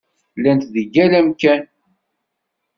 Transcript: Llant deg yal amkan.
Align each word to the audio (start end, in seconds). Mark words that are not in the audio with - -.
Llant 0.37 0.69
deg 0.75 0.87
yal 0.95 1.13
amkan. 1.19 1.63